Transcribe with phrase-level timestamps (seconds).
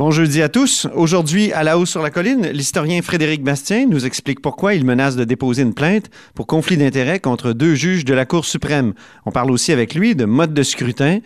[0.00, 0.86] Bon jeudi à tous.
[0.94, 5.14] Aujourd'hui, à la hausse sur la colline, l'historien Frédéric Bastien nous explique pourquoi il menace
[5.14, 8.94] de déposer une plainte pour conflit d'intérêts contre deux juges de la Cour suprême.
[9.26, 11.18] On parle aussi avec lui de mode de scrutin.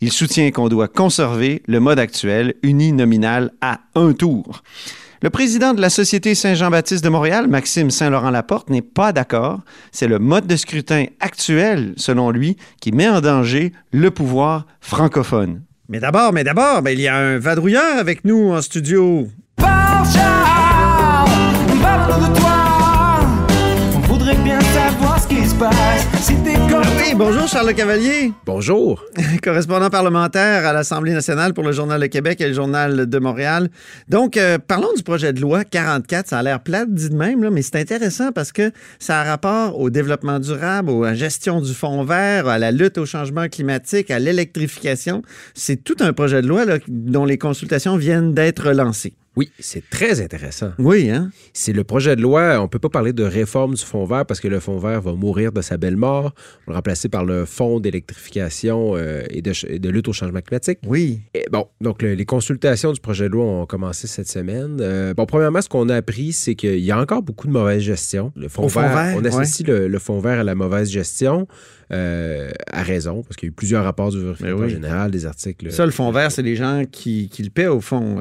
[0.00, 4.62] Il soutient qu'on doit conserver le mode actuel uninominal à un tour.
[5.22, 9.58] Le président de la Société Saint-Jean-Baptiste de Montréal, Maxime Saint-Laurent-Laporte, n'est pas d'accord.
[9.90, 15.62] C'est le mode de scrutin actuel, selon lui, qui met en danger le pouvoir francophone.
[15.90, 19.28] Mais d'abord, mais d'abord, ben, il y a un vadrouilleur avec nous en studio.
[27.20, 28.32] Bonjour Charles Cavalier.
[28.46, 29.04] Bonjour.
[29.42, 33.68] Correspondant parlementaire à l'Assemblée nationale pour le Journal de Québec et le Journal de Montréal.
[34.08, 36.28] Donc, euh, parlons du projet de loi 44.
[36.28, 39.24] Ça a l'air plate dit de même, là, mais c'est intéressant parce que ça a
[39.24, 43.48] rapport au développement durable, à la gestion du fond vert, à la lutte au changement
[43.48, 45.20] climatique, à l'électrification.
[45.52, 49.12] C'est tout un projet de loi là, dont les consultations viennent d'être lancées.
[49.36, 50.72] Oui, c'est très intéressant.
[50.78, 51.30] Oui, hein?
[51.52, 52.58] C'est le projet de loi.
[52.58, 55.00] On ne peut pas parler de réforme du fonds vert parce que le fonds vert
[55.00, 56.34] va mourir de sa belle mort.
[56.66, 60.80] On le remplacer par le fonds d'électrification euh, et, de, lutte au changement climatique.
[60.84, 61.20] Oui.
[61.32, 64.78] Et bon, donc les consultations du projet de loi ont commencé cette semaine.
[64.80, 67.82] Euh, bon, premièrement, ce qu'on a appris, c'est qu'il y a encore beaucoup de mauvaise
[67.82, 68.32] gestion.
[68.34, 71.46] Le fonds, vert, on associe le, fonds vert à la mauvaise gestion.
[71.92, 75.72] Euh, à raison, parce qu'il y a eu plusieurs rapports du vérificateur général, des articles.
[75.72, 78.16] Ça, le fonds vert, c'est les gens qui, qui, le paient, au fond,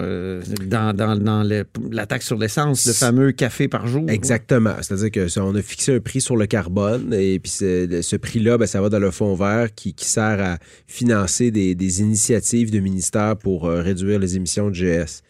[0.66, 1.44] dans dans,
[1.92, 4.06] la taxe sur l'essence, le fameux café par jour.
[4.08, 4.73] Exactement.
[4.81, 8.81] C'est-à-dire qu'on a fixé un prix sur le carbone et puis ce prix-là, ben, ça
[8.81, 13.81] va dans le fonds vert qui, sert à financer des, initiatives de ministères pour euh,
[13.81, 15.22] réduire les émissions de GS.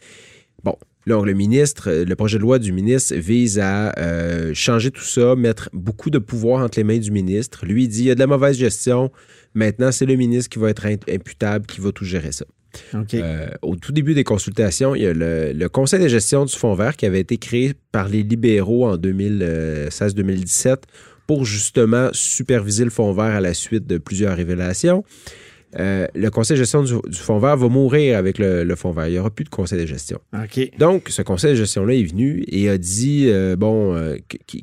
[0.64, 0.76] Bon,
[1.10, 5.36] donc, le ministre, le projet de loi du ministre vise à euh, changer tout ça,
[5.36, 7.66] mettre beaucoup de pouvoir entre les mains du ministre.
[7.66, 9.12] Lui, il dit il y a de la mauvaise gestion.
[9.54, 12.46] Maintenant, c'est le ministre qui va être imputable, qui va tout gérer ça.
[13.14, 16.76] Euh, au tout début des consultations, il y a le, conseil de gestion du Fonds
[16.76, 20.78] vert qui avait été créé par les libéraux en 2016-2017
[21.26, 25.04] pour justement superviser le Fonds vert à la suite de plusieurs révélations.
[25.78, 29.08] Euh, le conseil de gestion du, Fonds vert va mourir avec le, Fonds vert.
[29.08, 30.20] Il n'y aura plus de conseil de gestion.
[30.78, 33.96] Donc, ce conseil de gestion-là est venu et a dit euh, bon,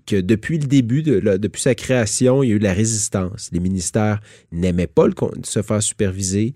[0.07, 3.51] que, depuis le début, depuis sa création, il y a eu de la résistance.
[3.53, 4.21] Les ministères
[4.53, 5.07] n'aimaient pas
[5.45, 6.55] se faire superviser.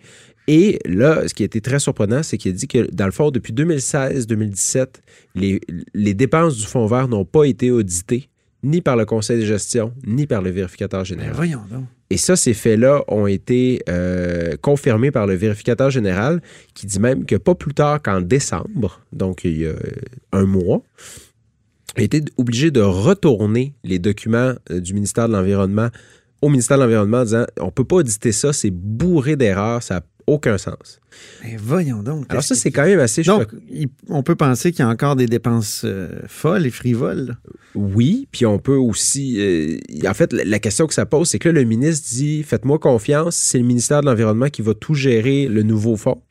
[0.49, 3.13] Et là, ce qui a été très surprenant, c'est qu'il a dit que, dans le
[3.13, 4.87] fond, depuis 2016-2017,
[5.37, 8.29] les, dépenses du Fonds vert n'ont pas été auditées,
[8.65, 11.35] ni par le conseil de gestion, ni par le vérificateur général.
[11.35, 11.85] voyons donc.
[12.11, 16.43] Et ça, ces faits-là ont été euh, confirmés par le vérificateur général,
[16.75, 19.75] qui dit même que pas plus tard qu'en décembre, donc il y a
[20.33, 20.83] un mois,
[21.97, 25.89] a été obligé de retourner les documents euh, du ministère de l'Environnement
[26.43, 29.83] au ministère de l'Environnement en disant on ne peut pas auditer ça, c'est bourré d'erreurs,
[29.83, 31.01] ça aucun sens.
[31.43, 32.27] Mais voyons donc.
[32.29, 33.23] Alors ça, c'est quand même assez...
[33.23, 33.49] Donc,
[34.09, 37.37] on peut penser qu'il y a encore des dépenses euh, folles et frivoles.
[37.75, 39.37] Oui, puis on peut aussi...
[39.41, 42.79] Euh, en fait, la question que ça pose, c'est que là, le ministre dit, faites-moi
[42.79, 46.23] confiance, c'est le ministère de l'Environnement qui va tout gérer le nouveau fonds.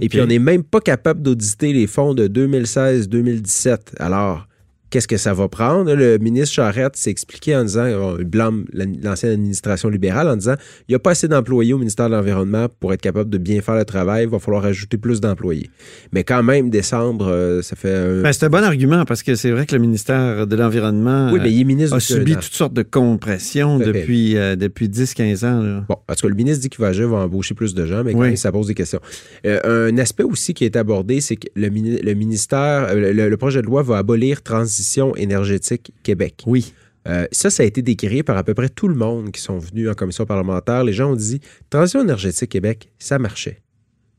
[0.00, 3.96] Et puis, on n'est même pas capable d'auditer les fonds de 2016-2017.
[3.98, 4.46] Alors,
[4.90, 5.94] qu'est-ce que ça va prendre?
[5.94, 10.54] Le ministre Charette s'est expliqué en disant, il blâme l'ancienne administration libérale en disant,
[10.88, 13.60] il n'y a pas assez d'employés au ministère de l'Environnement pour être capable de bien
[13.60, 15.70] faire le travail, il va falloir ajouter plus d'employés.
[16.12, 17.94] Mais quand même, décembre, euh, ça fait...
[17.94, 18.22] Un...
[18.22, 21.64] Ben, c'est un bon argument parce que c'est vrai que le ministère de l'Environnement oui,
[21.64, 25.84] ministre a subi toutes sortes de compressions depuis, euh, depuis 10-15 ans.
[25.88, 28.12] Bon, parce que le ministre dit qu'il va agir, va embaucher plus de gens, mais
[28.12, 29.00] quand même, ça pose des questions.
[29.46, 33.82] Euh, un aspect aussi qui est abordé, c'est que le, ministère, le, projet de loi
[33.82, 34.75] va abolir transition
[35.16, 36.42] énergétique Québec.
[36.46, 36.72] Oui.
[37.06, 39.58] Euh, ça, ça a été décrit par à peu près tout le monde qui sont
[39.58, 40.82] venus en commission parlementaire.
[40.84, 43.60] Les gens ont dit Transition énergétique Québec, ça marchait.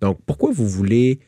[0.01, 1.19] Donc, pourquoi vous voulez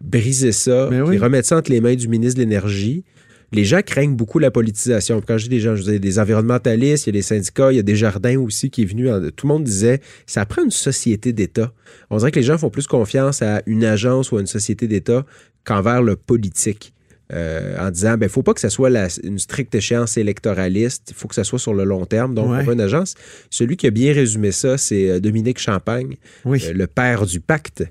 [0.00, 3.04] briser ça et remettre ça entre les mains du ministre de l'Énergie?
[3.52, 5.22] Les gens craignent beaucoup la politisation.
[5.26, 7.76] Quand je dis des gens, je dis des environnementalistes, il y a des syndicats, il
[7.76, 9.08] y a des jardins aussi qui est venu.
[9.36, 11.72] Tout le monde disait ça prend une société d'État.
[12.10, 14.88] On dirait que les gens font plus confiance à une agence ou à une société
[14.88, 15.24] d'État
[15.64, 16.92] qu'envers le politique.
[17.32, 18.88] Euh, en disant, il ben, ne faut pas que ce soit
[19.24, 22.34] une stricte échéance électoraliste, il faut que ce soit sur le long terme.
[22.34, 23.14] Donc, on une agence.
[23.50, 27.84] Celui qui a bien résumé ça, c'est euh, Dominique Champagne, euh, le père du pacte,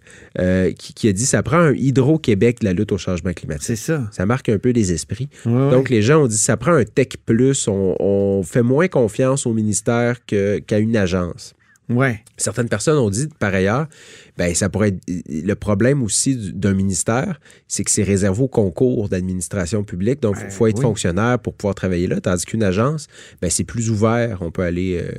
[0.78, 3.66] qui, a dit ça prend un Hydro-Québec de la lutte au changement climatique.
[3.66, 4.08] C'est ça.
[4.12, 5.30] Ça marque un peu les esprits.
[5.46, 9.54] Donc, les gens ont dit ça prend un Tech Plus, on, fait moins confiance au
[9.54, 11.56] ministère qu'à une agence.
[11.90, 12.24] Ouais.
[12.38, 13.88] Certaines personnes ont dit, par ailleurs,
[14.38, 19.08] ben, ça pourrait être le problème aussi d'un ministère, c'est que c'est réservé au concours
[19.10, 20.22] d'administration publique.
[20.22, 22.20] Donc, il faut, être fonctionnaire pour pouvoir travailler là.
[22.22, 23.08] Tandis qu'une agence,
[23.42, 24.40] ben, c'est plus ouvert.
[24.42, 25.02] On peut aller.
[25.04, 25.12] Euh,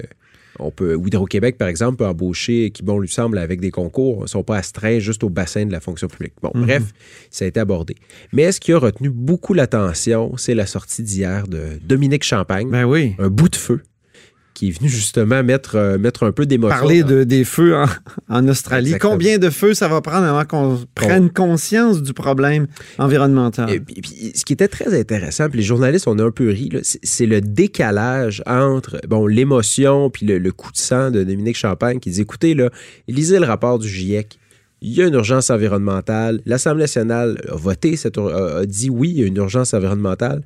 [0.59, 4.27] On peut, Hydro-Québec, par exemple, peut embaucher qui, bon lui semble, avec des concours, ne
[4.27, 6.33] sont pas astreints juste au bassin de la fonction publique.
[6.41, 6.63] Bon, Mhm.
[6.65, 6.83] bref,
[7.31, 7.95] ça a été abordé.
[8.33, 12.85] Mais ce qui a retenu beaucoup l'attention, c'est la sortie d'hier de Dominique Champagne, Ben
[12.87, 13.15] oui.
[13.19, 13.83] un bout de feu,
[14.57, 16.75] qui est venu justement mettre, euh, mettre un peu d'émotion.
[16.79, 17.85] Parler de, des feux en,
[18.31, 18.87] en Australie.
[18.87, 19.13] Exactement.
[19.13, 22.67] Combien de feux ça va prendre avant qu'on prenne conscience du problème
[22.99, 23.71] environnemental?
[23.71, 26.49] Et puis- puis, ce qui était très intéressant, puis les journalistes, on a un peu
[26.49, 31.57] ri, c'est le décalage entre bon l'émotion puis le, le coup de sang de Dominique
[31.57, 32.71] Champagne qui dit écoutez, là,
[33.09, 34.39] lisez le rapport du GIEC.
[34.83, 36.41] Il y a une urgence environnementale.
[36.47, 40.43] L'Assemblée nationale a voté, cette a dit oui, il y a une urgence environnementale.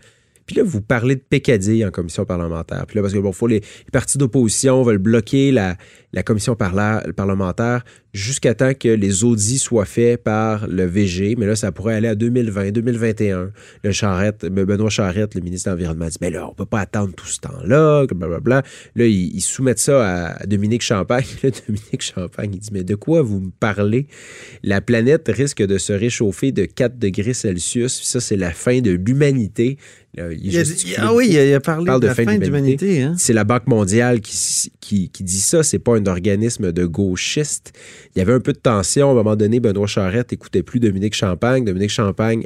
[0.51, 2.85] Puis là, vous parlez de pécadilles en commission parlementaire.
[2.89, 3.63] Puis là, parce que bon, faut les,
[3.93, 5.77] partis d'opposition veulent bloquer la,
[6.13, 11.37] la commission parlementaire jusqu'à temps que les audits soient faits par le VG.
[11.39, 13.53] Mais là, ça pourrait aller à 2020, 2021.
[13.85, 17.15] Le Charrette, Benoît Charrette, le ministre de l'Environnement, dit Mais là, on peut pas attendre
[17.15, 18.65] tout ce temps-là, blablabla.
[18.97, 21.27] Là, ils, soumettent ça à Dominique Champagne.
[21.69, 24.09] Dominique Champagne, il dit Mais de quoi vous me parlez?
[24.65, 28.03] La planète risque de se réchauffer de 4 degrés Celsius.
[28.03, 29.79] Ça, c'est la fin de l'humanité.
[30.15, 32.07] Là, il Il a dit- gesticule ah oui, il a, il a parlé parle de
[32.09, 32.85] la fin fin de de l'humanité.
[32.87, 33.03] l'humanité.
[33.13, 33.15] Hein?
[33.17, 37.73] c'est la Banque mondiale qui, qui, qui dit ça, c'est pas un organisme de gauchistes.
[38.15, 39.09] Il y avait un peu de tension.
[39.09, 41.65] À un moment donné, Benoît Charette n'écoutait plus Dominique Champagne.
[41.65, 42.45] Dominique Champagne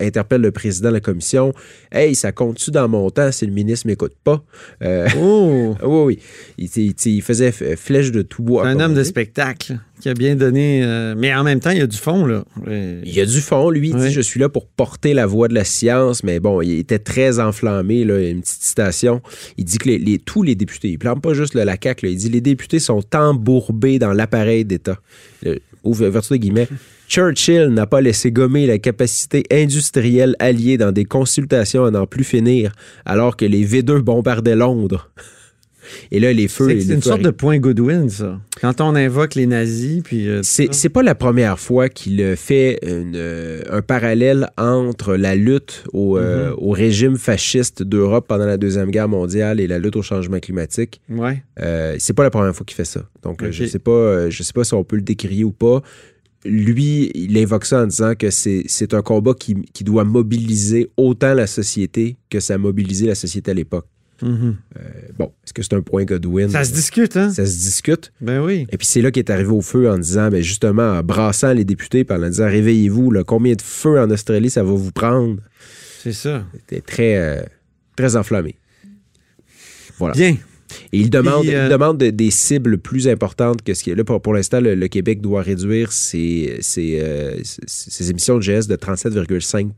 [0.00, 1.52] euh, interpelle le président de la commission.
[1.92, 4.42] Hey, ça compte-tu dans mon temps si le ministre m'écoute pas?
[4.82, 5.76] Euh, Oh!
[5.84, 6.18] oui,
[6.58, 6.70] oui.
[7.04, 8.66] Il, faisait flèche de tout bois.
[8.66, 10.82] Un homme de spectacle qui a bien donné.
[10.84, 12.44] euh, mais en même temps, il y a du fond, là.
[12.68, 14.00] Euh, Il y a du fond, lui, il Oui.
[14.08, 16.98] dit Je suis là pour porter la voix de la science, mais bon, il était
[16.98, 18.04] très enflammé.
[18.04, 19.22] Là, une petite citation.
[19.56, 22.06] Il dit que les, les- tous les députés, il plante pas juste le, la CAQ,
[22.06, 24.98] là, il dit les députés sont embourbés dans l'appareil d'État.
[25.42, 26.68] Le- Ouverture de guillemets.
[27.08, 32.24] Churchill n'a pas laissé gommer la capacité industrielle alliée dans des consultations à n'en plus
[32.24, 32.72] finir,
[33.04, 35.10] alors que les V2 bombardaient Londres.
[36.10, 36.68] Et là, les feux.
[36.80, 38.40] C'est une sorte de point Goodwin, ça.
[38.60, 40.28] Quand on invoque les nazis, puis.
[40.28, 45.84] euh, C'est, pas la première fois qu'il fait une, euh, un parallèle entre la lutte
[45.92, 46.54] au, euh, Mhm.
[46.58, 51.00] au régime fasciste d'Europe pendant la Deuxième Guerre mondiale et la lutte au changement climatique.
[51.08, 51.42] Ouais.
[51.60, 53.02] Euh, c'est pas la première fois qu'il fait ça.
[53.22, 55.82] Donc, euh, je sais pas, je sais pas si on peut le décrire ou pas.
[56.46, 60.90] Lui, il invoque ça en disant que c'est, c'est un combat qui, qui doit mobiliser
[60.98, 63.86] autant la société que ça a mobilisé la société à l'époque.
[64.24, 64.56] Mhm.
[65.18, 66.48] Bon, est-ce que c'est un point Godwin?
[66.48, 67.30] Ça se discute, hein?
[67.30, 68.12] Ça se discute.
[68.20, 68.66] Ben oui.
[68.70, 71.52] Et puis c'est là qu'il est arrivé au feu en disant, ben justement, en brassant
[71.52, 74.92] les députés, par en disant, réveillez-vous, là, combien de feux en Australie ça va vous
[74.92, 75.36] prendre?
[76.02, 76.44] C'est ça.
[76.52, 77.42] C'était très, euh,
[77.96, 78.56] très enflammé.
[79.98, 80.14] Voilà.
[80.14, 80.36] Bien.
[80.92, 83.90] Et il demande, Puis, euh, il demande de- des cibles plus importantes que ce qui
[83.90, 84.02] est là.
[84.02, 88.42] Pour, pour l'instant, le, le Québec doit réduire ses, ses, euh, ses- ses émissions de
[88.42, 89.70] GS de 37,5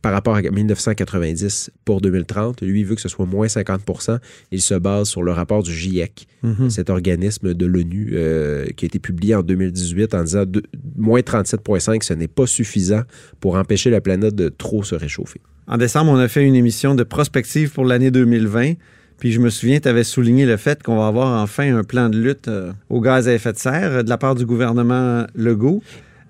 [0.00, 2.62] par rapport à 1990 pour 2030.
[2.62, 4.18] Lui, il veut que ce soit moins 50%
[4.50, 6.70] Il se base sur le rapport du GIEC, Mhm.
[6.70, 10.62] cet organisme de l'ONU euh, qui a été publié en 2018 en disant de-
[10.96, 13.02] moins 37,5, ce n'est pas suffisant
[13.40, 15.40] pour empêcher la planète de trop se réchauffer.
[15.68, 18.72] En décembre, on a fait une émission de prospective pour l'année 2020.
[19.18, 22.08] Puis je me souviens, tu avais souligné le fait qu'on va avoir enfin un plan
[22.08, 25.24] de lutte euh, aux gaz à effet de serre euh, de la part du gouvernement
[25.36, 25.80] Legault.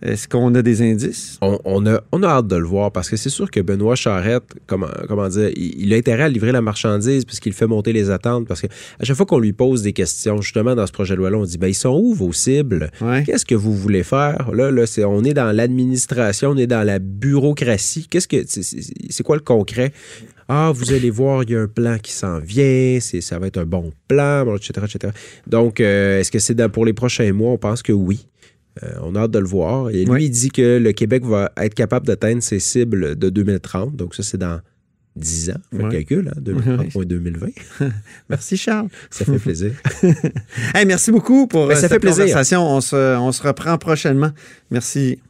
[0.03, 1.39] Est-ce qu'on a des indices?
[1.43, 3.95] On, on a, on a hâte de le voir parce que c'est sûr que Benoît
[3.95, 7.93] Charette, comment, comment dire, il, il a intérêt à livrer la marchandise puisqu'il fait monter
[7.93, 8.49] les attentes.
[8.49, 8.67] Parce que
[8.99, 11.45] à chaque fois qu'on lui pose des questions, justement dans ce projet de loi-là, on
[11.45, 12.91] dit ben, ils sont où vos cibles?
[13.01, 13.23] Ouais.
[13.25, 14.51] Qu'est-ce que vous voulez faire?
[14.53, 18.09] Là, là on est dans l'administration, on est dans la bureaucratie.
[18.09, 19.93] Qu'est-ce que c'est, quoi le concret?
[20.49, 23.59] Ah, vous allez voir, il y a un plan qui s'en vient, ça va être
[23.59, 25.13] un bon plan, etc., etc.
[25.47, 27.53] Donc, euh, est-ce que c'est pour les prochains mois?
[27.53, 28.27] On pense que oui.
[28.83, 29.91] Euh, on a hâte de le voir.
[29.91, 33.97] Et lui, il dit que le Québec va être capable d'atteindre ses cibles de 2030.
[33.97, 34.61] Donc, ça, c'est dans
[35.17, 35.55] 10 ans.
[35.71, 35.91] Fait le Ouais.
[35.91, 36.41] calcul, hein?
[36.41, 37.49] 2030 moins 2020.
[38.31, 38.89] Merci, Charles.
[39.11, 39.73] Ça fait plaisir.
[40.75, 42.25] Hey, merci beaucoup pour Ben, euh, ça cette fait plaisir.
[42.25, 42.63] conversation.
[42.67, 44.31] On se, on se reprend prochainement.
[44.71, 45.21] Merci.